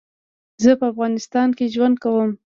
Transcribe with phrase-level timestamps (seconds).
[0.63, 2.29] زه په افغانستان کي ژوند کوم